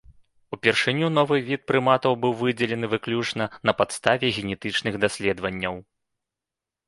Упершыню 0.55 1.07
новы 1.17 1.35
від 1.49 1.61
прыматаў 1.71 2.15
быў 2.23 2.31
выдзелены 2.39 2.89
выключна 2.93 3.43
на 3.71 3.75
падставе 3.81 4.31
генетычных 4.37 4.93
даследаванняў. 5.03 5.75